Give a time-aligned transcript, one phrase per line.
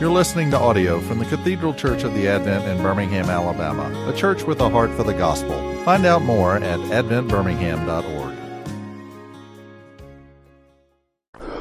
[0.00, 4.12] You're listening to audio from the Cathedral Church of the Advent in Birmingham, Alabama, a
[4.12, 5.54] church with a heart for the gospel.
[5.84, 8.36] Find out more at adventbirmingham.org.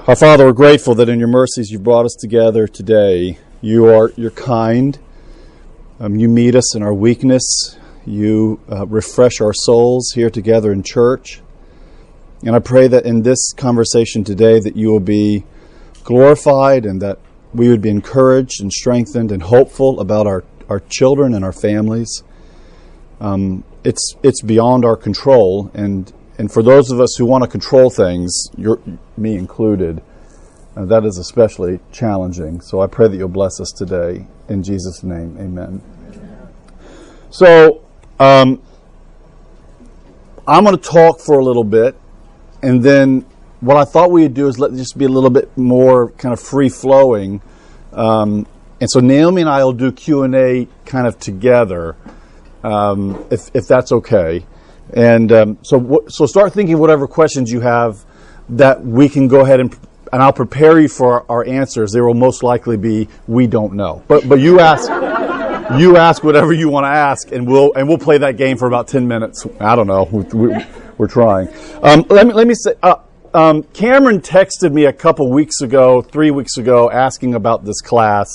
[0.08, 3.38] Our Father, we're grateful that in your mercies you've brought us together today.
[3.62, 4.98] You are you're kind.
[6.00, 7.78] Um, you meet us in our weakness.
[8.04, 11.40] You uh, refresh our souls here together in church.
[12.42, 15.46] And I pray that in this conversation today that you will be
[16.04, 17.20] glorified and that
[17.54, 22.24] we would be encouraged and strengthened and hopeful about our, our children and our families.
[23.20, 27.50] Um, it's it's beyond our control, and and for those of us who want to
[27.50, 28.48] control things,
[29.18, 30.02] me included,
[30.76, 32.60] uh, that is especially challenging.
[32.62, 35.82] So I pray that you'll bless us today in Jesus' name, Amen.
[37.30, 37.84] So
[38.20, 38.62] um,
[40.48, 41.96] I'm going to talk for a little bit,
[42.62, 43.26] and then
[43.64, 46.40] what I thought we'd do is let this be a little bit more kind of
[46.40, 47.42] free flowing.
[47.94, 48.46] Um,
[48.82, 51.96] and so Naomi and I will do Q and A kind of together,
[52.62, 54.46] um, if, if that's okay.
[54.94, 58.04] And um, so so start thinking whatever questions you have
[58.50, 59.74] that we can go ahead and
[60.12, 61.94] and I'll prepare you for our answers.
[61.94, 64.90] There will most likely be we don't know, but but you ask.
[65.80, 68.68] you ask whatever you want to ask, and we'll and we'll play that game for
[68.68, 69.48] about ten minutes.
[69.62, 70.04] I don't know.
[70.04, 70.54] We,
[71.00, 71.48] are trying.
[71.82, 72.74] Um, let me let me say.
[72.84, 72.96] Uh,
[73.34, 78.30] um, Cameron texted me a couple weeks ago, three weeks ago, asking about this class,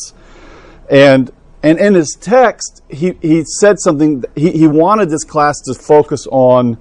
[0.90, 1.30] and
[1.62, 4.24] and in his text, he, he said something.
[4.34, 6.78] He, he wanted this class to focus on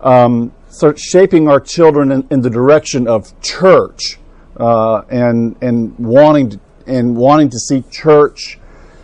[0.00, 4.18] um, sort of shaping our children in, in the direction of church,
[4.56, 8.58] uh, and and wanting to, and wanting to see church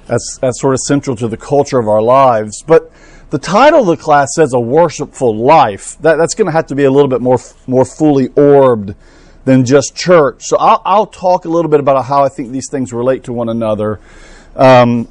[0.08, 2.90] as as sort of central to the culture of our lives, but
[3.30, 5.98] the title of the class says a worshipful life.
[6.00, 8.94] That, that's going to have to be a little bit more more fully orbed
[9.44, 10.44] than just church.
[10.44, 13.32] So I'll, I'll talk a little bit about how I think these things relate to
[13.32, 14.00] one another.
[14.54, 15.08] Um,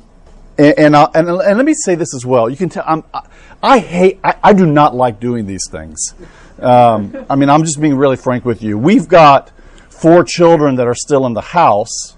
[0.58, 2.50] and, and, and, and, let me say this as well.
[2.50, 3.22] You can tell I'm, I,
[3.62, 4.20] I hate.
[4.24, 6.14] I, I, do not like doing these things.
[6.60, 8.78] Um, I mean, I'm just being really frank with you.
[8.78, 9.52] We've got
[9.90, 12.16] four children that are still in the house.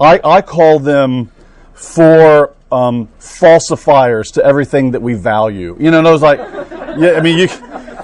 [0.00, 1.30] I, I call them
[1.72, 5.76] four um, falsifiers to everything that we value.
[5.78, 6.38] You know, and I was like,
[6.98, 7.48] yeah, I mean, you,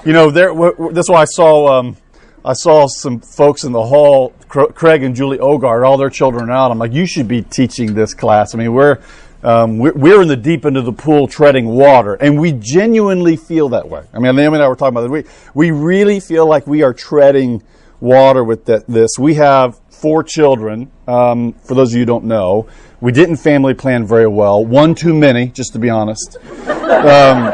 [0.05, 0.53] you know, there.
[0.91, 1.97] That's why I saw, um,
[2.45, 6.71] I saw some folks in the hall, Craig and Julie Ogard, all their children out.
[6.71, 8.55] I'm like, you should be teaching this class.
[8.55, 8.99] I mean, we're,
[9.43, 13.35] um, we're, we're in the deep end of the pool treading water, and we genuinely
[13.35, 14.05] feel that way.
[14.13, 15.25] I mean, Naomi and I were talking about this.
[15.53, 17.61] We, we really feel like we are treading
[17.99, 19.11] water with that, this.
[19.19, 20.91] We have four children.
[21.07, 22.67] Um, for those of you who don't know,
[23.01, 24.63] we didn't family plan very well.
[24.63, 26.37] One too many, just to be honest.
[26.45, 27.51] Um,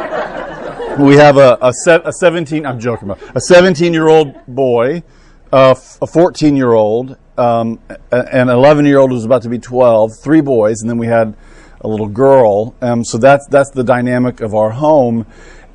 [1.00, 5.04] we have a, a, se- a, 17, I'm joking about, a 17 year old boy,
[5.52, 7.80] a 14 year old, um,
[8.12, 11.36] an 11 year old who's about to be 12, three boys, and then we had
[11.82, 12.76] a little girl.
[12.82, 15.26] Um, so that's, that's the dynamic of our home.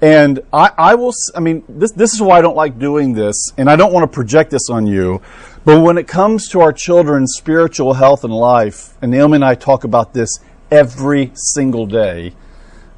[0.03, 3.37] And I, I will, I mean, this, this is why I don't like doing this,
[3.57, 5.23] and I don't want to project this on you.
[5.65, 9.55] But when it comes to our children's spiritual health and life, and Naomi and I
[9.55, 10.29] talk about this
[10.73, 12.35] every single day,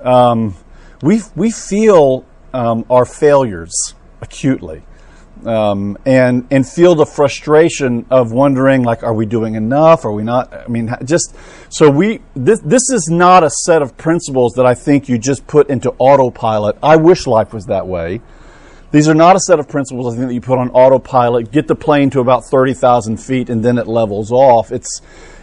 [0.00, 0.56] um,
[1.02, 2.24] we, we feel
[2.54, 3.74] um, our failures
[4.22, 4.82] acutely.
[5.44, 10.06] Um, and and feel the frustration of wondering like are we doing enough?
[10.06, 10.54] Are we not?
[10.54, 11.36] I mean just
[11.68, 15.46] so we this this is not a set of principles that i think you just
[15.46, 16.78] put into autopilot.
[16.82, 18.22] I wish life was that way
[18.94, 21.66] these are not a set of principles I think that you put on autopilot, get
[21.66, 24.70] the plane to about 30,000 feet, and then it levels off.
[24.70, 25.02] It's,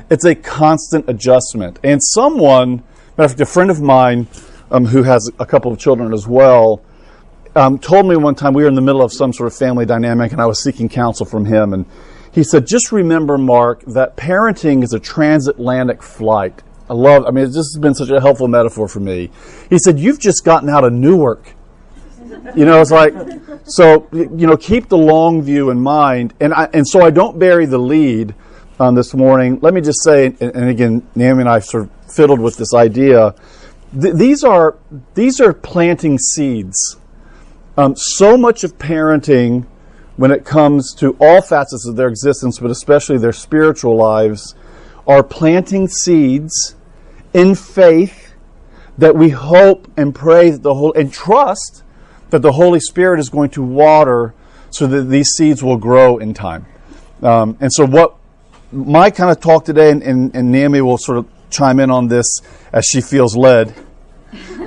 [0.10, 1.78] it's a constant adjustment.
[1.84, 2.82] And someone,
[3.18, 4.30] fact, a friend of mine
[4.72, 6.82] um, who has a couple of children as well,
[7.54, 9.86] um, told me one time we were in the middle of some sort of family
[9.86, 11.74] dynamic, and I was seeking counsel from him.
[11.74, 11.86] And
[12.32, 16.64] he said, Just remember, Mark, that parenting is a transatlantic flight.
[16.90, 19.30] I love, I mean, this has been such a helpful metaphor for me.
[19.70, 21.54] He said, You've just gotten out of Newark
[22.56, 23.14] you know, it's like,
[23.66, 26.34] so, you know, keep the long view in mind.
[26.40, 28.36] And, I, and so I don't bury the lead
[28.80, 29.60] on this morning.
[29.62, 32.74] Let me just say, and, and again, Naomi and I sort of fiddled with this
[32.74, 33.36] idea.
[34.00, 34.78] Th- these are,
[35.14, 36.98] these are planting seeds.
[37.78, 39.66] Um, so much of parenting,
[40.18, 44.56] when it comes to all facets of their existence, but especially their spiritual lives,
[45.08, 46.76] are planting seeds
[47.34, 48.34] in faith
[48.98, 51.84] that we hope and pray that the whole, and trust
[52.32, 54.34] that the Holy Spirit is going to water
[54.72, 56.66] so that these seeds will grow in time.
[57.22, 58.16] Um, and so, what
[58.72, 62.08] my kind of talk today, and, and, and, Naomi will sort of chime in on
[62.08, 62.40] this
[62.72, 63.76] as she feels led,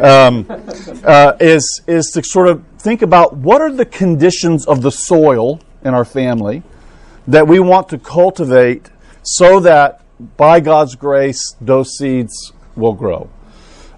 [0.00, 0.46] um,
[1.04, 5.60] uh, is, is to sort of think about what are the conditions of the soil
[5.82, 6.62] in our family
[7.26, 8.90] that we want to cultivate
[9.22, 10.02] so that
[10.36, 13.30] by God's grace, those seeds will grow.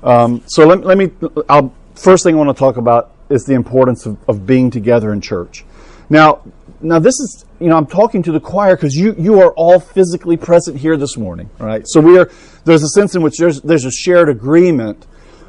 [0.02, 1.10] Um, so let, let me,
[1.48, 5.12] I'll, first thing I want to talk about is the importance of, of being together
[5.12, 5.64] in church.
[6.08, 6.42] Now,
[6.80, 9.80] now this is, you know, I'm talking to the choir because you, you are all
[9.80, 11.86] physically present here this morning, right?
[11.86, 12.30] So we are,
[12.64, 15.06] there's a sense in which there's, there's a shared agreement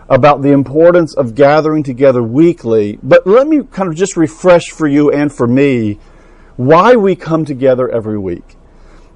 [0.10, 2.98] about the importance of gathering together weekly.
[3.04, 6.00] But let me kind of just refresh for you and for me
[6.56, 8.56] why we come together every week.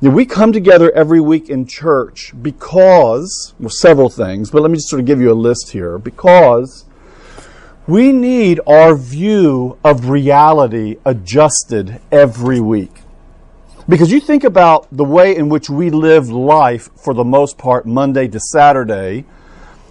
[0.02, 4.90] we come together every week in church because, well, several things, but let me just
[4.90, 5.98] sort of give you a list here.
[5.98, 6.86] Because
[7.88, 13.02] we need our view of reality adjusted every week.
[13.90, 17.86] Because you think about the way in which we live life for the most part,
[17.86, 19.26] Monday to Saturday,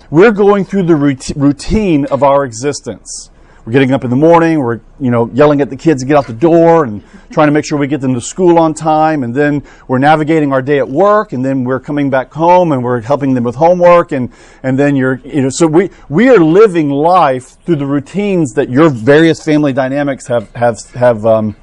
[0.08, 0.96] we're going through the
[1.36, 3.30] routine of our existence.
[3.70, 6.16] We're getting up in the morning, we're, you know, yelling at the kids to get
[6.16, 9.22] out the door and trying to make sure we get them to school on time,
[9.22, 12.82] and then we're navigating our day at work, and then we're coming back home and
[12.82, 14.32] we're helping them with homework, and,
[14.64, 18.70] and then you're, you know, so we, we are living life through the routines that
[18.70, 21.54] your various family dynamics have, have, have, um,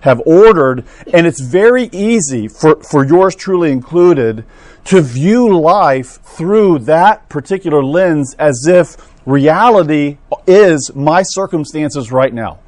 [0.00, 0.84] have ordered,
[1.14, 4.44] and it's very easy for, for yours truly included
[4.84, 8.96] to view life through that particular lens as if
[9.26, 12.58] reality is my circumstances right now.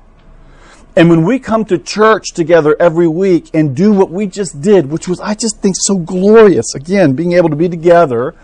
[0.97, 4.87] And when we come to church together every week and do what we just did,
[4.87, 8.35] which was, I just think, so glorious, again, being able to be together,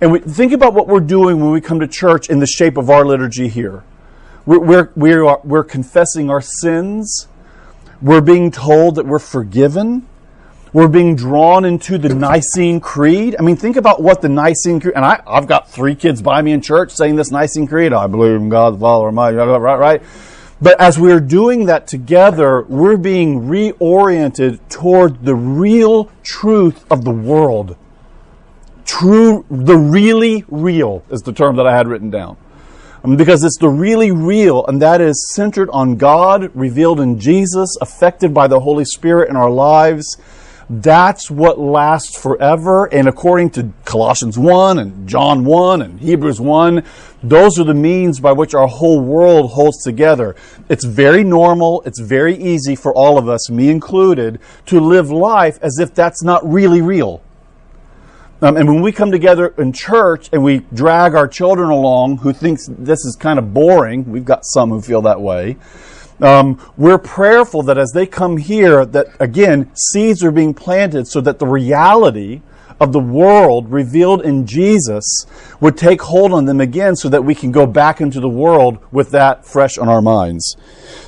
[0.00, 2.78] and we think about what we're doing when we come to church in the shape
[2.78, 3.84] of our liturgy here.
[4.46, 7.28] We're, we're, we're, we're confessing our sins.
[8.00, 10.08] We're being told that we're forgiven.
[10.72, 13.36] We're being drawn into the Nicene Creed.
[13.38, 16.40] I mean, think about what the Nicene Creed, and I, I've got three kids by
[16.40, 17.92] me in church saying this Nicene Creed.
[17.92, 20.02] I believe in God the Father Almighty, right, right?
[20.62, 27.10] But as we're doing that together, we're being reoriented toward the real truth of the
[27.10, 27.76] world.
[28.86, 32.38] True, the really real is the term that I had written down.
[33.04, 37.76] Um, because it's the really real, and that is centered on God, revealed in Jesus,
[37.82, 40.16] affected by the Holy Spirit in our lives
[40.80, 42.86] that's what lasts forever.
[42.86, 46.82] And according to Colossians 1 and John 1 and Hebrews 1,
[47.22, 50.34] those are the means by which our whole world holds together.
[50.70, 55.58] It's very normal, it's very easy for all of us, me included, to live life
[55.60, 57.20] as if that's not really real.
[58.40, 62.32] Um, and when we come together in church and we drag our children along who
[62.32, 65.58] thinks this is kind of boring, we've got some who feel that way
[66.22, 71.20] um, we're prayerful that as they come here, that again, seeds are being planted so
[71.20, 72.42] that the reality
[72.80, 75.26] of the world revealed in Jesus
[75.60, 78.78] would take hold on them again so that we can go back into the world
[78.90, 80.56] with that fresh on our minds.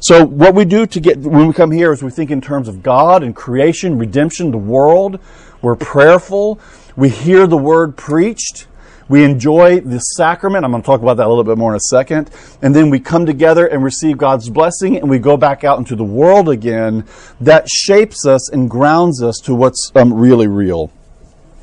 [0.00, 2.68] So what we do to get, when we come here is we think in terms
[2.68, 5.18] of God and creation, redemption, the world.
[5.62, 6.60] We're prayerful.
[6.94, 8.66] We hear the word preached.
[9.08, 10.64] We enjoy the sacrament.
[10.64, 12.30] I'm going to talk about that a little bit more in a second.
[12.62, 15.94] And then we come together and receive God's blessing and we go back out into
[15.94, 17.04] the world again.
[17.40, 20.90] That shapes us and grounds us to what's um, really real.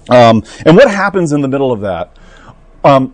[0.10, 2.16] Um, and what happens in the middle of that?
[2.84, 3.14] Um,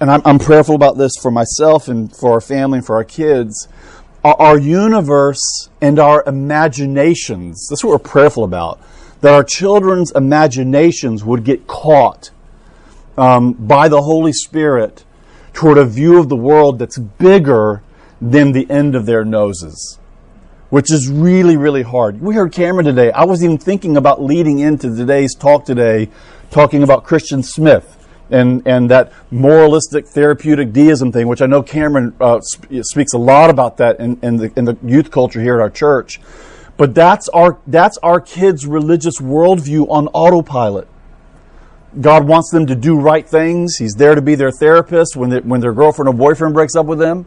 [0.00, 3.04] and I'm, I'm, prayerful about this for myself and for our family and for our
[3.04, 3.68] kids.
[4.24, 8.80] Our, our universe and our imaginations, that's what we're prayerful about,
[9.20, 12.30] that our children's imaginations would get caught
[13.16, 15.04] um, by the Holy Spirit
[15.52, 17.82] toward a view of the world that's bigger
[18.20, 19.98] than the end of their noses,
[20.70, 22.20] which is really, really hard.
[22.20, 23.10] We heard Cameron today.
[23.12, 26.10] I was even thinking about leading into today's talk today,
[26.50, 27.92] talking about Christian Smith
[28.30, 33.18] and, and that moralistic therapeutic deism thing, which I know Cameron uh, sp- speaks a
[33.18, 36.20] lot about that in, in, the, in the youth culture here at our church.
[36.76, 40.88] But that's our, that's our kids' religious worldview on autopilot.
[42.00, 43.76] God wants them to do right things.
[43.76, 46.86] He's there to be their therapist when, they, when their girlfriend or boyfriend breaks up
[46.86, 47.26] with them.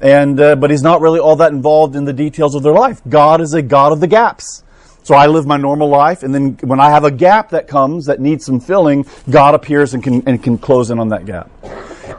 [0.00, 3.02] And, uh, but he's not really all that involved in the details of their life.
[3.08, 4.64] God is a God of the gaps.
[5.02, 8.04] So I live my normal life, and then when I have a gap that comes
[8.06, 11.50] that needs some filling, God appears and can, and can close in on that gap.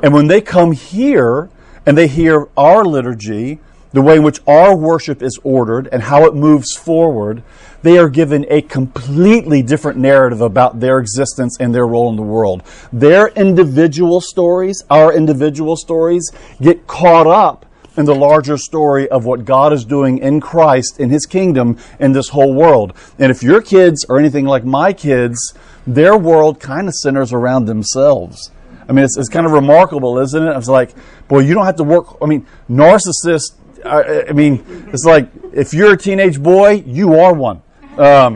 [0.01, 1.49] And when they come here
[1.85, 3.59] and they hear our liturgy,
[3.93, 7.43] the way in which our worship is ordered and how it moves forward,
[7.83, 12.21] they are given a completely different narrative about their existence and their role in the
[12.21, 12.63] world.
[12.93, 16.29] Their individual stories, our individual stories,
[16.61, 17.65] get caught up
[17.97, 22.13] in the larger story of what God is doing in Christ, in His kingdom, in
[22.13, 22.93] this whole world.
[23.19, 25.53] And if your kids are anything like my kids,
[25.85, 28.51] their world kind of centers around themselves.
[28.87, 30.57] I mean, it's, it's kind of remarkable, isn't it?
[30.57, 30.91] It's like,
[31.27, 32.17] boy, you don't have to work.
[32.21, 37.33] I mean, narcissists, I, I mean, it's like if you're a teenage boy, you are
[37.33, 37.61] one.
[37.97, 38.35] Um,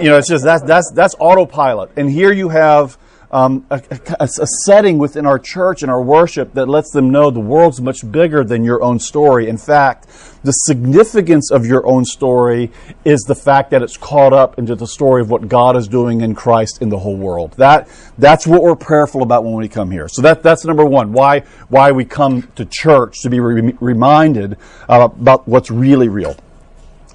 [0.00, 1.90] you know, it's just that's that's that's autopilot.
[1.96, 2.98] And here you have
[3.32, 3.82] um, a,
[4.20, 7.80] a, a, setting within our church and our worship that lets them know the world's
[7.80, 9.48] much bigger than your own story.
[9.48, 10.06] In fact,
[10.44, 12.70] the significance of your own story
[13.06, 16.20] is the fact that it's caught up into the story of what God is doing
[16.20, 17.52] in Christ in the whole world.
[17.52, 20.08] That that's what we're prayerful about when we come here.
[20.08, 21.12] So that that's number one.
[21.12, 24.58] Why why we come to church to be re- reminded
[24.90, 26.36] uh, about what's really real.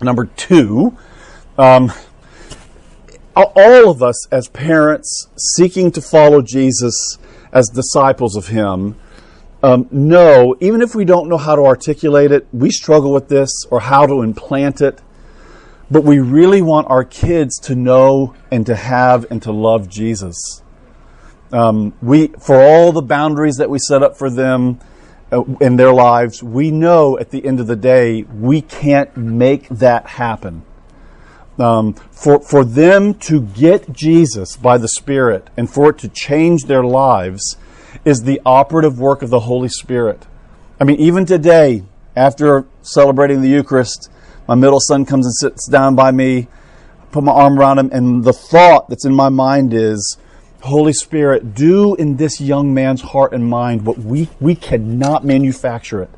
[0.02, 0.98] Number two.
[1.58, 1.92] Um,
[3.36, 7.18] all of us as parents seeking to follow Jesus
[7.52, 8.96] as disciples of Him
[9.64, 13.66] um, know, even if we don't know how to articulate it, we struggle with this
[13.72, 15.02] or how to implant it,
[15.90, 20.62] but we really want our kids to know and to have and to love Jesus.
[21.52, 24.80] Um, we, for all the boundaries that we set up for them
[25.32, 29.68] uh, in their lives, we know at the end of the day we can't make
[29.70, 30.64] that happen
[31.60, 36.66] um, for, for them to get Jesus by the Spirit and for it to change
[36.66, 37.58] their lives
[38.06, 40.26] is the operative work of the Holy Spirit.
[40.80, 41.84] I mean, even today,
[42.16, 44.10] after celebrating the Eucharist,
[44.48, 46.48] my middle son comes and sits down by me,
[47.12, 50.18] put my arm around him, and the thought that's in my mind is,
[50.62, 56.02] Holy Spirit, do in this young man's heart and mind what we, we cannot manufacture
[56.02, 56.10] it.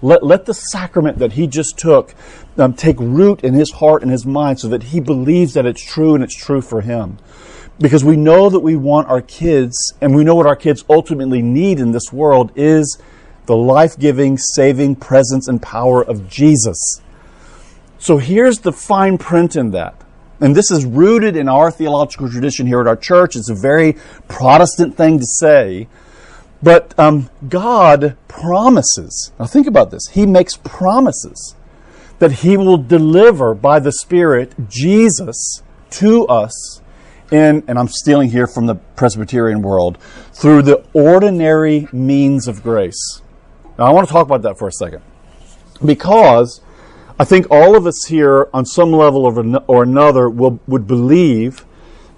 [0.00, 2.14] Let, let the sacrament that he just took
[2.56, 5.82] um, take root in his heart and his mind so that he believes that it's
[5.82, 7.18] true and it's true for him.
[7.80, 11.42] Because we know that we want our kids, and we know what our kids ultimately
[11.42, 12.98] need in this world is
[13.46, 17.00] the life giving, saving presence and power of Jesus.
[17.98, 19.94] So here's the fine print in that.
[20.40, 23.34] And this is rooted in our theological tradition here at our church.
[23.34, 23.96] It's a very
[24.28, 25.88] Protestant thing to say.
[26.62, 29.32] But um, God promises.
[29.38, 30.08] Now think about this.
[30.08, 31.54] He makes promises
[32.18, 36.80] that He will deliver by the Spirit Jesus to us
[37.30, 39.98] in, and I'm stealing here from the Presbyterian world,
[40.32, 43.22] through the ordinary means of grace.
[43.78, 45.02] Now I want to talk about that for a second.
[45.84, 46.60] Because
[47.18, 49.24] I think all of us here, on some level
[49.66, 51.64] or another, will, would believe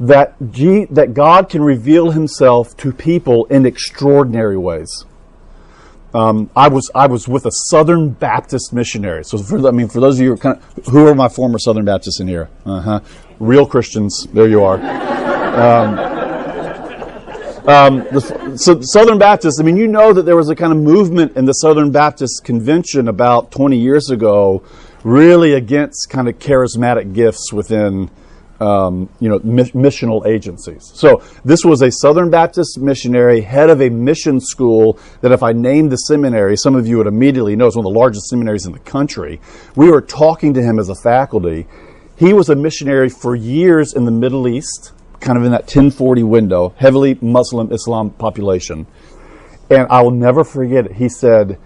[0.01, 5.05] that, G, that God can reveal himself to people in extraordinary ways.
[6.13, 9.25] Um, I was I was with a Southern Baptist missionary.
[9.25, 11.29] So for I mean for those of you who are, kind of, who are my
[11.29, 13.01] former Southern Baptists in here, uh-huh.
[13.39, 14.27] real Christians.
[14.33, 14.81] There you are.
[14.81, 15.99] Um,
[17.69, 19.61] um, the, so Southern Baptists.
[19.61, 22.43] I mean, you know that there was a kind of movement in the Southern Baptist
[22.43, 24.65] Convention about 20 years ago,
[25.05, 28.11] really against kind of charismatic gifts within
[28.61, 30.93] um, you know, mi- missional agencies.
[30.95, 35.53] So this was a Southern Baptist missionary, head of a mission school that if I
[35.53, 38.67] named the seminary, some of you would immediately know it's one of the largest seminaries
[38.67, 39.41] in the country.
[39.77, 41.67] We were talking to him as a faculty.
[42.17, 46.23] He was a missionary for years in the Middle East, kind of in that 1040
[46.23, 48.87] window, heavily Muslim Islam population.
[49.71, 50.93] And I will never forget it.
[50.93, 51.59] He said,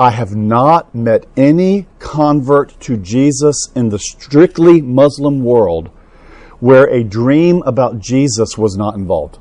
[0.00, 5.90] I have not met any convert to Jesus in the strictly Muslim world
[6.60, 9.38] where a dream about Jesus was not involved.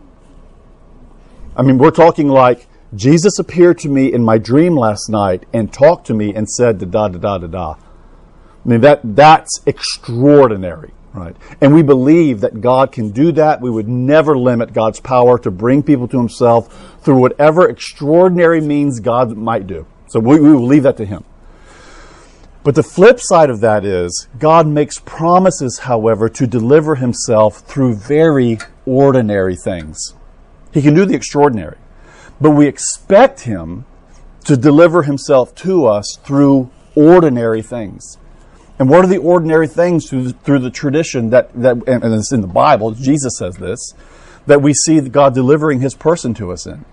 [1.55, 5.73] I mean, we're talking like Jesus appeared to me in my dream last night and
[5.73, 7.71] talked to me and said da da da da da da.
[7.73, 11.35] I mean, that, that's extraordinary, right?
[11.61, 13.61] And we believe that God can do that.
[13.61, 18.99] We would never limit God's power to bring people to Himself through whatever extraordinary means
[18.99, 19.85] God might do.
[20.07, 21.23] So we, we will leave that to Him.
[22.67, 27.95] But the flip side of that is God makes promises, however, to deliver himself through
[27.95, 30.13] very ordinary things.
[30.73, 31.77] He can do the extraordinary.
[32.41, 33.85] But we expect him
[34.43, 38.17] to deliver himself to us through ordinary things.
[38.77, 42.33] And what are the ordinary things through the, through the tradition that, that, and it's
[42.33, 43.93] in the Bible, Jesus says this,
[44.45, 46.83] that we see God delivering his person to us in?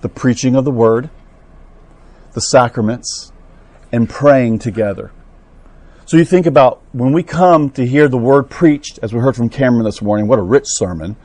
[0.00, 1.10] The preaching of the word,
[2.32, 3.30] the sacraments,
[3.92, 5.12] and praying together.
[6.06, 9.34] So you think about when we come to hear the word preached, as we heard
[9.34, 11.16] from Cameron this morning, what a rich sermon.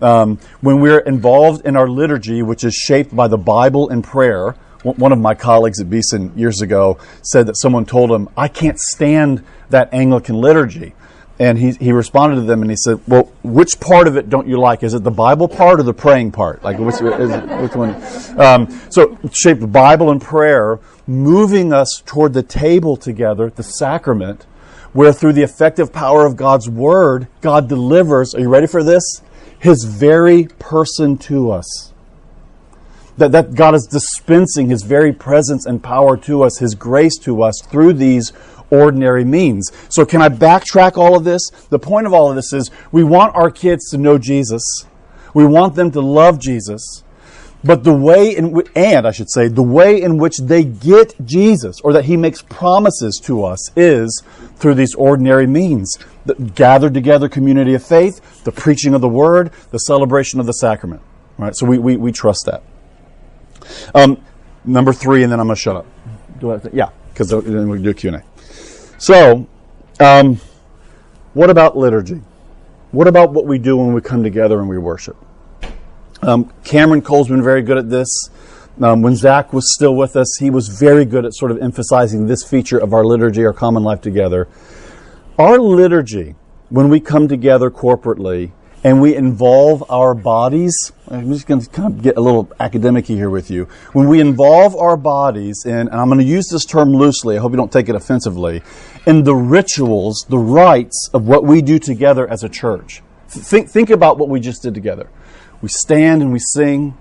[0.00, 4.56] Um, when we're involved in our liturgy, which is shaped by the Bible and prayer,
[4.82, 8.78] one of my colleagues at Beeson years ago said that someone told him, I can't
[8.78, 10.94] stand that Anglican liturgy.
[11.42, 14.46] And he, he responded to them and he said, Well, which part of it don't
[14.46, 14.84] you like?
[14.84, 16.62] Is it the Bible part or the praying part?
[16.62, 18.00] Like, which, is, which one?
[18.40, 24.46] Um, so, shaped Bible and prayer moving us toward the table together, the sacrament,
[24.92, 29.02] where through the effective power of God's Word, God delivers, are you ready for this?
[29.58, 31.92] His very person to us.
[33.16, 37.42] That, that God is dispensing His very presence and power to us, His grace to
[37.42, 38.32] us through these
[38.72, 39.70] ordinary means.
[39.88, 41.42] So, can I backtrack all of this?
[41.68, 44.62] The point of all of this is we want our kids to know Jesus,
[45.34, 47.04] we want them to love Jesus.
[47.64, 51.14] But the way in which, and I should say, the way in which they get
[51.24, 54.20] Jesus or that he makes promises to us is
[54.56, 55.96] through these ordinary means.
[56.26, 60.52] The gathered together community of faith, the preaching of the word, the celebration of the
[60.54, 61.02] sacrament.
[61.38, 61.54] Right?
[61.54, 62.64] So we, we, we trust that.
[63.94, 64.20] Um,
[64.64, 65.86] number three, and then I'm going to shut up.
[66.40, 68.24] Do I, yeah, because then we do a Q&A.
[69.02, 69.48] So,
[69.98, 70.40] um,
[71.34, 72.20] what about liturgy?
[72.92, 75.16] What about what we do when we come together and we worship?
[76.22, 78.30] Um, Cameron Cole's been very good at this.
[78.80, 82.28] Um, when Zach was still with us, he was very good at sort of emphasizing
[82.28, 84.46] this feature of our liturgy, our common life together.
[85.36, 86.36] Our liturgy,
[86.68, 88.52] when we come together corporately
[88.84, 93.06] and we involve our bodies, I'm just going to kind of get a little academic
[93.06, 93.68] here with you.
[93.92, 97.40] When we involve our bodies in, and I'm going to use this term loosely, I
[97.40, 98.62] hope you don't take it offensively,
[99.06, 103.02] in the rituals, the rites of what we do together as a church.
[103.28, 105.08] Think, think about what we just did together.
[105.60, 106.96] We stand and we sing.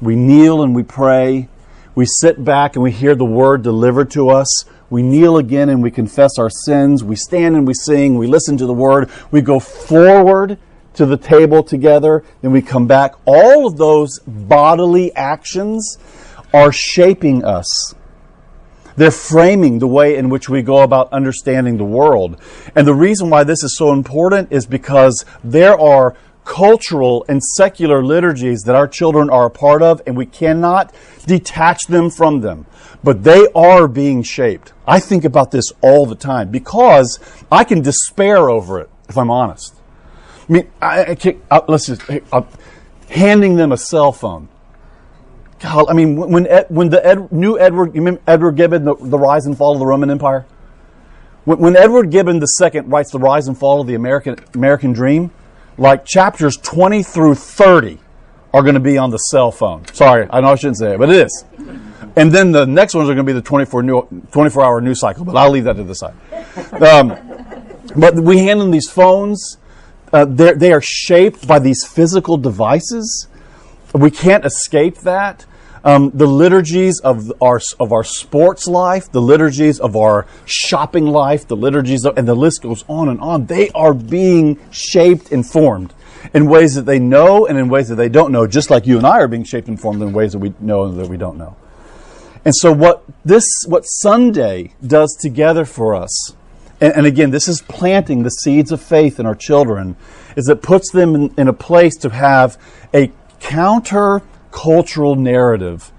[0.00, 1.48] We kneel and we pray.
[1.94, 4.64] We sit back and we hear the word delivered to us.
[4.90, 7.02] We kneel again and we confess our sins.
[7.02, 8.18] We stand and we sing.
[8.18, 9.10] We listen to the word.
[9.30, 10.58] We go forward
[10.94, 12.24] to the table together.
[12.42, 13.14] Then we come back.
[13.24, 15.96] All of those bodily actions
[16.52, 17.94] are shaping us.
[18.96, 22.40] They're framing the way in which we go about understanding the world.
[22.74, 28.04] And the reason why this is so important is because there are cultural and secular
[28.04, 30.92] liturgies that our children are a part of, and we cannot
[31.26, 32.66] detach them from them.
[33.04, 34.72] But they are being shaped.
[34.86, 37.18] I think about this all the time because
[37.50, 39.74] I can despair over it, if I'm honest.
[40.48, 42.46] I mean, I, I can't, I, let's just, I'm
[43.08, 44.48] handing them a cell phone.
[45.62, 49.56] God, I mean, when, when the Ed, new Edward, Edward Gibbon, the, the Rise and
[49.56, 50.44] Fall of the Roman Empire?
[51.44, 55.30] When, when Edward Gibbon II writes The Rise and Fall of the American, American Dream,
[55.78, 57.98] like chapters 20 through 30
[58.52, 59.86] are going to be on the cell phone.
[59.94, 61.44] Sorry, I know I shouldn't say it, but it is.
[62.16, 65.00] And then the next ones are going to be the 24, new, 24 hour news
[65.00, 66.14] cycle, but I'll leave that to the side.
[66.82, 67.16] Um,
[67.96, 69.58] but we hand them these phones.
[70.12, 73.28] Uh, they are shaped by these physical devices.
[73.94, 75.46] We can't escape that.
[75.84, 81.48] Um, the liturgies of our of our sports life, the liturgies of our shopping life,
[81.48, 83.46] the liturgies, of, and the list goes on and on.
[83.46, 85.92] They are being shaped and formed
[86.34, 88.96] in ways that they know and in ways that they don't know, just like you
[88.96, 91.16] and I are being shaped and formed in ways that we know and that we
[91.16, 91.56] don't know.
[92.44, 96.34] And so, what this, what Sunday does together for us,
[96.80, 99.96] and, and again, this is planting the seeds of faith in our children,
[100.36, 102.58] is it puts them in, in a place to have
[102.92, 105.90] a counter cultural narrative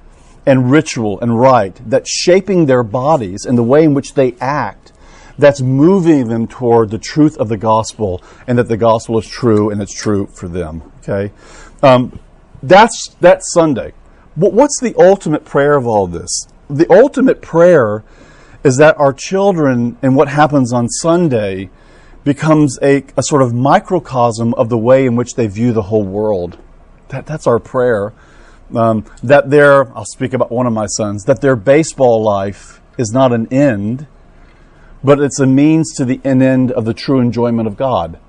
[0.46, 4.92] and ritual and rite that's shaping their bodies and the way in which they act
[5.38, 9.70] that's moving them toward the truth of the gospel and that the gospel is true
[9.70, 11.34] and it's true for them okay?
[11.82, 12.20] Um,
[12.62, 13.94] that's that's sunday.
[14.36, 16.48] What's the ultimate prayer of all this?
[16.70, 18.04] The ultimate prayer
[18.64, 21.70] is that our children and what happens on sunday
[22.24, 26.06] becomes a, a sort of microcosm of the way in which they view the whole
[26.06, 26.58] world.
[27.10, 28.14] That, that's our prayer
[28.76, 33.12] um, that their, I'll speak about one of my sons, that their baseball life is
[33.12, 34.08] not an end,
[35.04, 38.20] but it's a means to the end of the true enjoyment of God.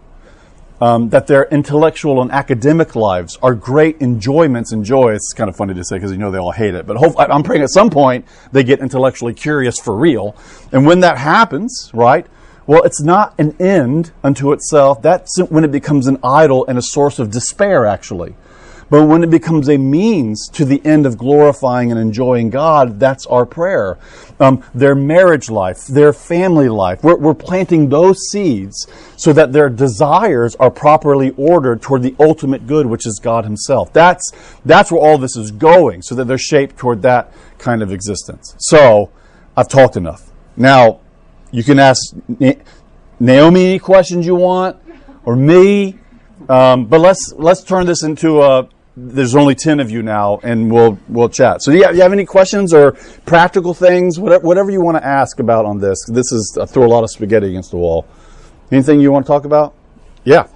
[0.81, 5.15] Um, that their intellectual and academic lives are great enjoyments and joy.
[5.15, 7.45] It's kind of funny to say because you know they all hate it, but I'm
[7.45, 10.37] praying at some point they get intellectually curious for real.
[10.73, 12.27] And when that happens, right?
[12.67, 15.01] Well, it's not an end unto itself.
[15.01, 18.35] That's when it becomes an idol and a source of despair, actually.
[18.95, 23.27] But when it becomes a means to the end of glorifying and enjoying God, that's
[23.27, 23.99] our prayer.
[24.39, 29.69] Um, their marriage life, their family life, we're, we're planting those seeds so that their
[29.69, 33.93] desires are properly ordered toward the ultimate good, which is God Himself.
[33.93, 34.31] That's,
[34.65, 38.55] that's where all this is going, so that they're shaped toward that kind of existence.
[38.61, 39.11] So,
[39.57, 40.31] I've talked enough.
[40.57, 41.01] Now,
[41.51, 42.15] you can ask
[43.19, 44.77] Naomi any questions you want,
[45.25, 45.99] or me.
[46.49, 50.71] Um, but let's let's turn this into a there's only 10 of you now and
[50.71, 51.63] we'll we'll chat.
[51.63, 52.93] So do you have, any questions or
[53.27, 55.99] practical things whatever, whatever you want to ask about on this?
[56.09, 58.07] This is I threw a lot of spaghetti against the wall.
[58.71, 59.75] Anything you want to talk about?
[60.25, 60.47] Yeah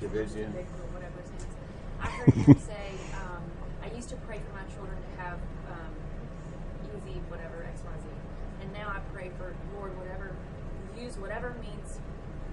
[0.00, 0.52] Division.
[0.52, 1.56] or whatever his name is.
[2.00, 3.42] I heard him say, um,
[3.82, 5.38] I used to pray for my children to have
[5.72, 5.92] um,
[6.96, 8.08] easy whatever X Y Z,
[8.62, 10.36] and now I pray for Lord whatever,
[10.98, 11.98] use whatever means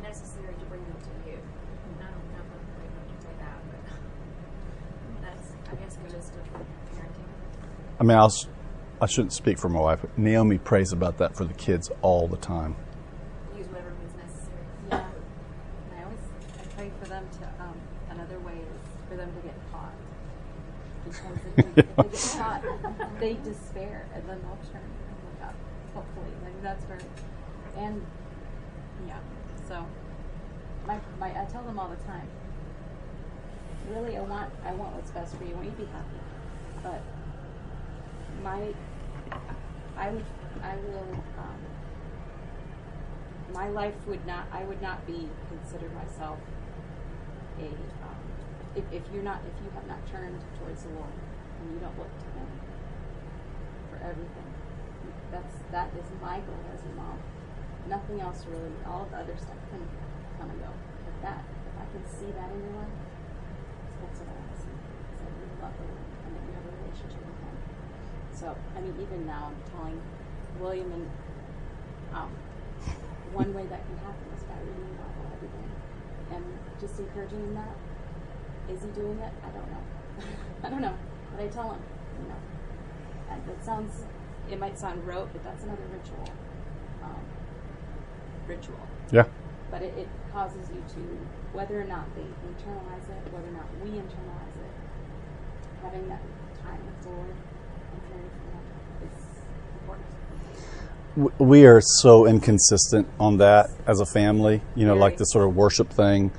[0.02, 1.38] necessary to bring them to you.
[1.38, 3.84] And I don't know if I'm enough to say that, but
[5.24, 6.44] that's I guess the gist of
[6.96, 7.30] parenting.
[8.00, 8.34] I mean, I'll,
[9.02, 12.28] I shouldn't speak for my wife, but Naomi prays about that for the kids all
[12.28, 12.76] the time.
[13.56, 14.66] Use whatever means necessary.
[14.90, 15.06] Yeah.
[15.92, 16.20] And I always
[16.60, 17.78] I pray for them to um,
[18.10, 19.94] another way is for them to get taught.
[21.76, 25.56] Because if they, despair and then they'll turn and look up.
[25.96, 26.32] Hopefully.
[26.44, 27.00] Like that's where
[27.78, 28.06] and
[29.08, 29.20] yeah.
[29.68, 29.86] So
[30.86, 32.28] my, my I tell them all the time.
[33.90, 35.52] Really I want I want what's best for you.
[35.52, 36.20] I want you to be happy.
[36.84, 37.02] But
[38.44, 38.74] my
[39.98, 40.26] I would
[40.62, 41.60] I will um,
[43.54, 46.40] my life would not I would not be consider myself
[47.60, 48.22] a um,
[48.76, 51.12] if, if you're not if you have not turned towards the Lord
[51.64, 52.52] and you don't look to them
[53.88, 54.50] for everything
[55.32, 57.16] that's that is my goal as a mom
[57.88, 59.80] nothing else really all the other stuff can
[60.36, 60.72] come and go
[61.08, 62.98] but that if I can see that in your life
[64.04, 66.54] that's what I want to see is that you love the Lord and that you
[66.60, 67.56] have a relationship with Him
[68.36, 68.46] so
[68.76, 69.98] I mean even now I'm telling
[70.60, 71.08] William and
[72.12, 72.30] um,
[73.34, 75.68] one way that can happen is by reading the Bible every day
[76.36, 76.44] and
[76.80, 77.76] just encouraging him that.
[78.72, 79.34] Is he doing it?
[79.44, 79.84] I don't know.
[80.64, 80.96] I don't know.
[81.36, 81.82] But I tell him,
[82.22, 82.36] you know.
[83.52, 84.04] It sounds,
[84.50, 86.30] it might sound rote, but that's another ritual.
[87.04, 87.20] Um,
[88.48, 88.80] ritual.
[89.12, 89.26] Yeah.
[89.72, 91.00] But it, it causes you to,
[91.52, 94.72] whether or not they internalize it, whether or not we internalize it,
[95.82, 96.22] having that
[96.64, 97.36] time with the Lord
[97.92, 99.26] and caring for is
[99.82, 101.40] important.
[101.40, 105.56] We are so inconsistent on that as a family, you know, like the sort of
[105.56, 106.32] worship thing.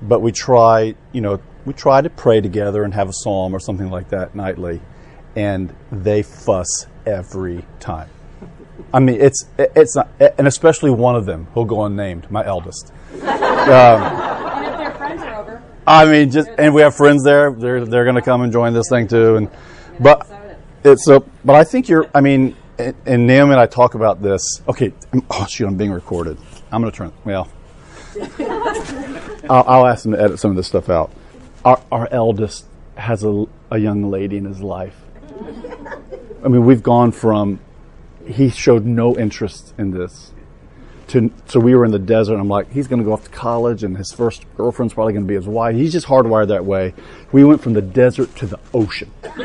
[0.00, 3.60] But we try, you know, we try to pray together and have a psalm or
[3.60, 4.80] something like that nightly,
[5.36, 8.08] and they fuss every time.
[8.92, 12.92] I mean, it's it's not, and especially one of them who'll go unnamed, my eldest.
[13.62, 17.52] Um, and if their friends are over, I mean, just and we have friends there.
[17.52, 19.36] They're they're going to come and join this thing too.
[19.36, 19.50] And
[20.00, 20.28] but
[20.82, 21.04] it is.
[21.04, 21.24] so.
[21.44, 22.10] But I think you're.
[22.12, 24.42] I mean, and, and Naomi and I talk about this.
[24.66, 24.92] Okay.
[25.30, 26.38] Oh shoot, I'm being recorded.
[26.72, 27.12] I'm going to turn.
[27.24, 27.48] Well,
[29.48, 31.12] I'll, I'll ask them to edit some of this stuff out.
[31.64, 34.96] Our our eldest has a a young lady in his life.
[36.44, 37.60] I mean, we've gone from
[38.26, 40.32] he showed no interest in this
[41.08, 42.32] to so we were in the desert.
[42.34, 45.12] and I'm like, he's going to go off to college, and his first girlfriend's probably
[45.12, 45.76] going to be his wife.
[45.76, 46.94] He's just hardwired that way.
[47.32, 49.10] We went from the desert to the ocean.
[49.24, 49.42] and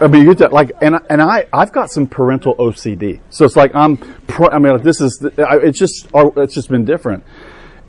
[0.00, 3.44] I mean, you get that like, and and I I've got some parental OCD, so
[3.44, 3.96] it's like I'm.
[4.26, 7.24] Pro, I mean, like, this is I- it's just it's just been different.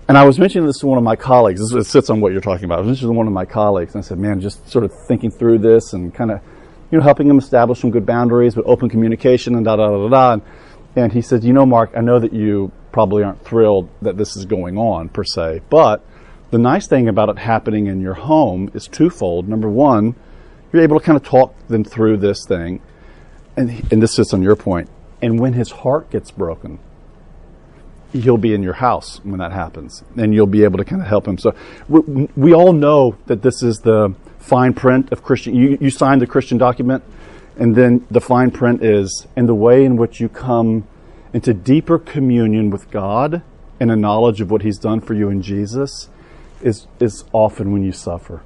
[0.08, 1.60] And I was mentioning this to one of my colleagues.
[1.60, 2.78] This it sits on what you're talking about.
[2.78, 4.94] I was mentioning to one of my colleagues, and I said, "Man, just sort of
[5.06, 6.40] thinking through this and kind of,
[6.92, 9.98] you know, helping him establish some good boundaries with open communication and da da da
[9.98, 10.34] da." da.
[10.34, 10.42] And,
[10.96, 14.38] and he said, "You know, Mark, I know that you probably aren't thrilled that this
[14.38, 16.06] is going on per se, but
[16.52, 19.50] the nice thing about it happening in your home is twofold.
[19.50, 20.16] Number one,
[20.72, 22.80] you're able to kind of talk them through this thing,
[23.58, 24.90] and and this sits on your point.
[25.22, 26.80] And when his heart gets broken."
[28.14, 31.08] He'll be in your house when that happens, and you'll be able to kind of
[31.08, 31.38] help him.
[31.38, 31.56] So
[31.88, 35.56] we, we all know that this is the fine print of Christian.
[35.56, 37.04] You, you signed the Christian document,
[37.58, 40.88] and then the fine print is in the way in which you come
[41.34, 43.42] into deeper communion with God
[43.80, 46.10] and a knowledge of what He's done for you in Jesus
[46.62, 48.42] is is often when you suffer.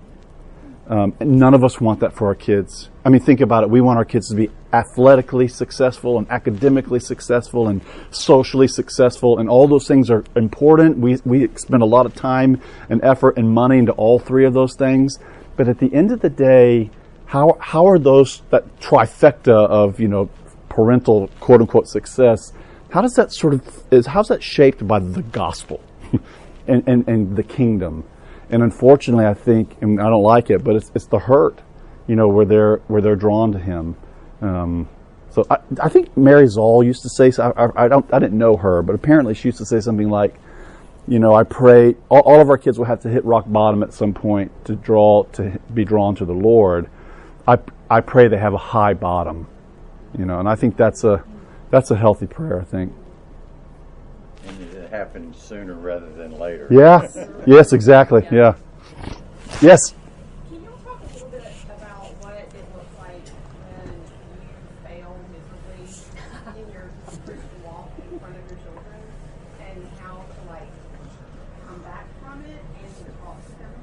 [0.87, 2.89] Um, and none of us want that for our kids.
[3.05, 3.69] I mean, think about it.
[3.69, 9.49] We want our kids to be athletically successful and academically successful and socially successful, and
[9.49, 10.97] all those things are important.
[10.97, 14.53] We, we spend a lot of time and effort and money into all three of
[14.53, 15.19] those things.
[15.57, 16.89] But at the end of the day,
[17.25, 20.29] how, how are those, that trifecta of, you know,
[20.69, 22.53] parental quote unquote success,
[22.91, 25.81] how does that sort of, is, how's that shaped by the gospel
[26.67, 28.05] and, and, and the kingdom?
[28.49, 31.59] And unfortunately, I think, and I don't like it, but it's, it's the hurt,
[32.05, 33.95] you know, where they're where they're drawn to him.
[34.41, 34.89] Um,
[35.29, 38.19] so I, I think Mary Zahl used to say, so I, I, I don't, I
[38.19, 40.35] didn't know her, but apparently she used to say something like,
[41.07, 43.81] you know, I pray all, all of our kids will have to hit rock bottom
[43.83, 46.89] at some point to draw to be drawn to the Lord.
[47.47, 47.57] I
[47.89, 49.47] I pray they have a high bottom,
[50.17, 51.23] you know, and I think that's a
[51.71, 52.61] that's a healthy prayer.
[52.61, 52.93] I think.
[54.45, 56.67] And it happens sooner rather than later.
[56.69, 57.07] Yeah.
[57.45, 58.27] yes, exactly.
[58.31, 58.55] Yeah.
[59.61, 59.93] Yes.
[60.49, 63.91] Can you talk a little bit about what it looks like when
[64.41, 64.49] you
[64.83, 65.85] fail miserably
[66.57, 69.01] in your Christian walk in front of your children
[69.59, 70.71] and how to like
[71.67, 73.73] come back from it and to talk to them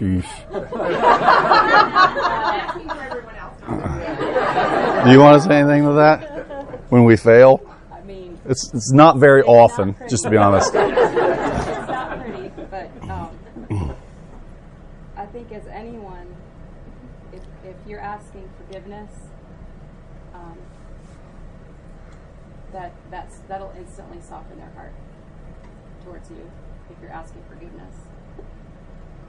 [0.00, 0.64] about it?
[0.84, 5.04] I'm asking for everyone else.
[5.04, 6.30] Do you want to say anything to that?
[6.90, 7.60] When we fail,
[7.92, 10.10] I mean, it's it's not very It's often, pretty.
[10.10, 10.72] just to be honest.
[10.74, 13.30] it's not pretty, but um,
[15.16, 16.34] I think as anyone,
[17.32, 19.10] if, if you're asking forgiveness,
[20.34, 20.58] um,
[22.72, 24.92] that that's that'll instantly soften their heart
[26.04, 26.50] towards you
[26.90, 27.94] if you're asking forgiveness.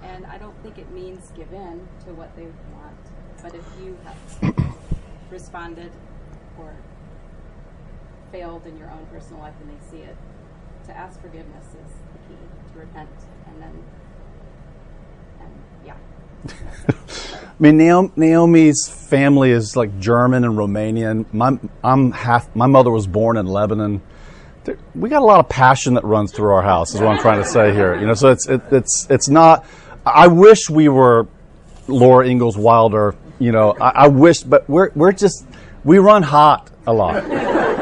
[0.04, 2.98] And I don't think it means give in to what they want,
[3.42, 4.76] but if you have
[5.32, 5.92] responded
[6.60, 6.74] or
[8.32, 10.16] failed in your own personal life and they see it,
[10.86, 12.40] to ask forgiveness is the key
[12.74, 13.10] to repent
[13.48, 13.84] and then
[15.40, 15.52] and
[15.84, 15.96] yeah
[17.60, 17.78] I mean,
[18.16, 21.26] Naomi's family is like German and Romanian.
[21.34, 22.54] My, I'm half.
[22.54, 24.02] My mother was born in Lebanon.
[24.94, 26.94] We got a lot of passion that runs through our house.
[26.94, 27.98] Is what I'm trying to say here.
[27.98, 29.66] You know, so it's it, it's it's not.
[30.06, 31.28] I wish we were
[31.88, 33.16] Laura Ingalls Wilder.
[33.40, 35.46] You know, I, I wish, but we're we're just
[35.84, 37.24] we run hot a lot.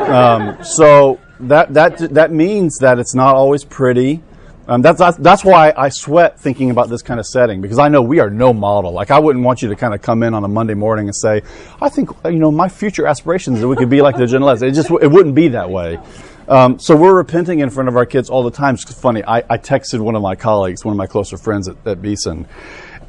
[0.10, 4.22] Um, so that that that means that it's not always pretty.
[4.66, 8.02] Um, that's, that's why I sweat thinking about this kind of setting because I know
[8.02, 8.94] we are no model.
[8.94, 11.16] Like I wouldn't want you to kind of come in on a Monday morning and
[11.16, 11.42] say,
[11.82, 14.72] "I think you know my future aspirations that we could be like the Generals." It
[14.72, 16.00] just it wouldn't be that way.
[16.48, 18.76] Um, so we're repenting in front of our kids all the time.
[18.76, 19.24] It's funny.
[19.24, 22.48] I, I texted one of my colleagues, one of my closer friends at, at Beeson,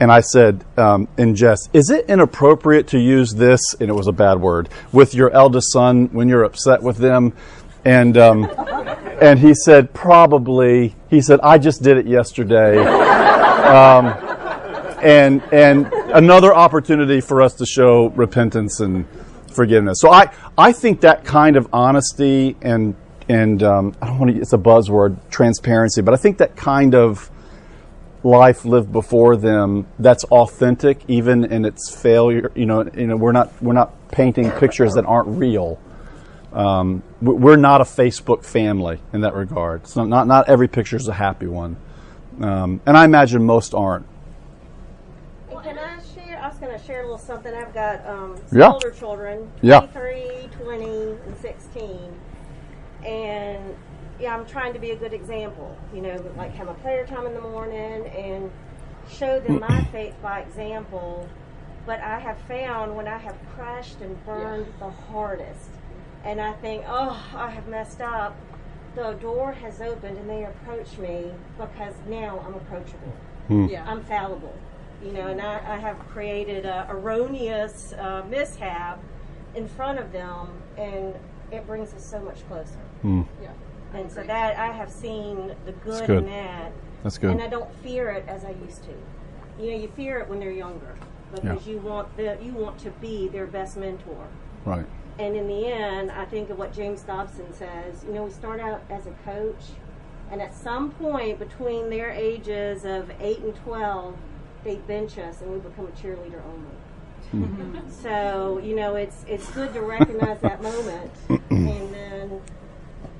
[0.00, 4.06] and I said um, in jest, "Is it inappropriate to use this?" And it was
[4.06, 7.32] a bad word with your eldest son when you're upset with them,
[7.84, 8.16] and.
[8.16, 8.50] Um,
[9.20, 10.94] and he said, probably.
[11.08, 12.82] He said, I just did it yesterday.
[13.64, 14.06] Um,
[15.04, 19.06] and and another opportunity for us to show repentance and
[19.54, 20.00] forgiveness.
[20.00, 22.94] So I, I think that kind of honesty and
[23.28, 24.40] and um, I don't want to.
[24.40, 27.30] It's a buzzword, transparency, but I think that kind of
[28.22, 32.50] life lived before them that's authentic, even in its failure.
[32.54, 35.78] You know, you know, we're not we're not painting pictures that aren't real.
[36.52, 39.86] Um, we- we're not a Facebook family in that regard.
[39.86, 41.76] So not not every picture is a happy one,
[42.40, 44.06] um, and I imagine most aren't.
[45.50, 46.38] And Can I share?
[46.40, 47.52] I was going to share a little something.
[47.54, 48.70] I've got um, some Yeah.
[48.72, 49.80] older children, Yeah.
[49.80, 50.84] 23, 20,
[51.26, 51.98] and 16.
[53.04, 53.76] And
[54.20, 55.76] yeah, I'm trying to be a good example.
[55.94, 58.50] You know, like have a prayer time in the morning and
[59.10, 61.28] show them my faith by example.
[61.86, 65.68] But I have found when I have crashed and burned the hardest,
[66.24, 68.34] and I think, oh, I have messed up,
[68.94, 73.12] the door has opened and they approach me because now I'm approachable.
[73.68, 74.54] yeah I'm fallible,
[75.04, 78.98] you know, and I, I have created a erroneous uh, mishap
[79.54, 81.14] in front of them, and
[81.56, 82.78] it brings us so much closer.
[83.02, 83.22] Hmm.
[83.42, 83.50] yeah
[83.94, 86.18] And so that I have seen the good, good.
[86.18, 87.30] in that, That's good.
[87.30, 89.62] and I don't fear it as I used to.
[89.62, 90.94] You know, you fear it when they're younger
[91.32, 94.26] because you want the you want to be their best mentor.
[94.64, 94.86] Right.
[95.18, 98.04] And in the end, I think of what James Dobson says.
[98.04, 99.62] You know, we start out as a coach,
[100.32, 104.16] and at some point between their ages of 8 and 12,
[104.64, 106.76] they bench us and we become a cheerleader only.
[108.02, 111.10] so, you know, it's, it's good to recognize that moment
[111.50, 112.40] and then,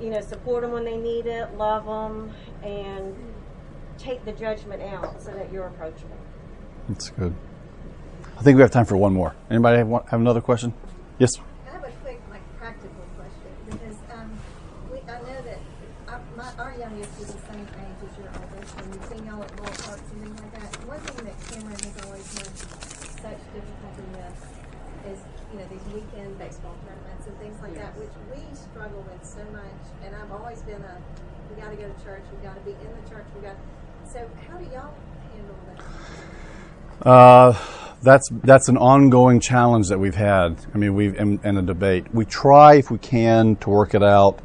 [0.01, 3.15] you know, support them when they need it, love them, and
[3.99, 6.17] take the judgment out so that you're approachable.
[6.89, 7.35] That's good.
[8.37, 9.35] I think we have time for one more.
[9.51, 10.75] Anybody have, one, have another question?
[11.19, 11.31] Yes.
[11.67, 14.31] I have a quick, like, practical question because um,
[14.91, 15.59] we, I know that
[16.09, 19.43] our, my, our youngest is the same age as your oldest, and we've seen y'all
[19.43, 20.87] at ball parks and things like that.
[20.87, 22.53] One thing that Cameron has always had
[23.25, 24.39] such difficulty with
[25.09, 25.21] is,
[25.53, 29.45] you know, these weekend baseball tournaments and things like that, which we struggle with so
[29.53, 29.65] much.
[30.05, 31.03] And I've always been a,
[31.51, 33.57] we got to go to church, we got to be in the church, we got.
[34.13, 34.95] So how do y'all
[35.33, 37.07] handle that?
[37.07, 37.59] Uh,
[38.03, 40.57] that's that's an ongoing challenge that we've had.
[40.73, 42.15] I mean, we've in, in a debate.
[42.15, 44.41] We try, if we can, to work it out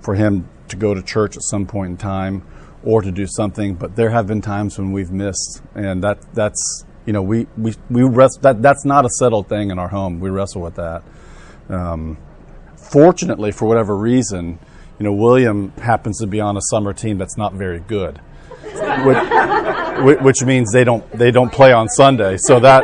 [0.00, 2.42] for him to go to church at some point in time
[2.82, 3.74] or to do something.
[3.74, 7.74] But there have been times when we've missed, and that that's you know we we
[7.88, 10.20] we rest, that that's not a settled thing in our home.
[10.20, 11.02] We wrestle with that.
[11.68, 12.18] Um,
[12.94, 14.60] fortunately, for whatever reason,
[14.98, 18.20] you know, William happens to be on a summer team that's not very good.
[19.04, 22.36] Which, which means they don't they don't play on Sunday.
[22.38, 22.82] So that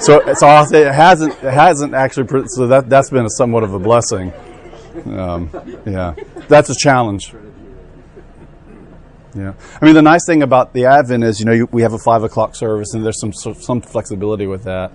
[0.00, 3.78] so so it hasn't it hasn't actually so that that's been a somewhat of a
[3.78, 4.32] blessing.
[5.06, 5.50] Um,
[5.86, 6.14] yeah,
[6.48, 7.34] that's a challenge.
[9.34, 9.52] Yeah.
[9.80, 11.98] I mean, the nice thing about the Advent is, you know, you, we have a
[11.98, 14.92] five o'clock service, and there's some some flexibility with that.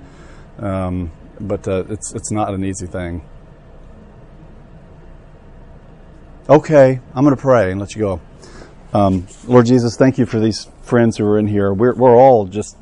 [0.58, 3.24] Um, but uh, it's it's not an easy thing.
[6.52, 8.22] Okay, I'm going to pray and let you go.
[8.94, 11.72] Um, Lord Jesus, thank you for these friends who are in here.
[11.72, 12.76] We're we're all just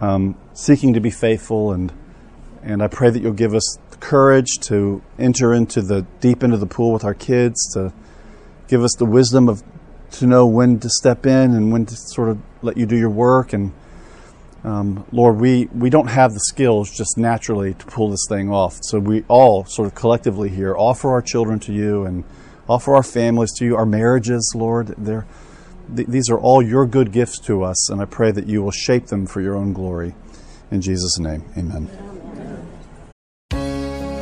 [0.00, 1.92] um, seeking to be faithful, and
[2.62, 6.58] and I pray that you'll give us the courage to enter into the deep into
[6.58, 7.92] the pool with our kids, to
[8.68, 9.64] give us the wisdom of
[10.12, 13.10] to know when to step in and when to sort of let you do your
[13.10, 13.52] work.
[13.52, 13.72] And
[14.62, 18.78] um, Lord, we, we don't have the skills just naturally to pull this thing off.
[18.82, 22.22] So we all sort of collectively here offer our children to you and
[22.68, 24.94] offer our families to you, our marriages, Lord.
[24.96, 28.72] Th- these are all your good gifts to us, and I pray that you will
[28.72, 30.14] shape them for your own glory.
[30.70, 31.88] In Jesus' name, amen.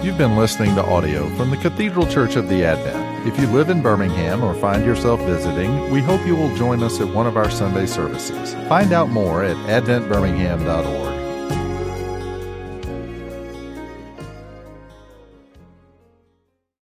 [0.04, 3.26] You've been listening to audio from the Cathedral Church of the Advent.
[3.26, 7.00] If you live in Birmingham or find yourself visiting, we hope you will join us
[7.00, 8.52] at one of our Sunday services.
[8.68, 11.03] Find out more at adventbirmingham.org.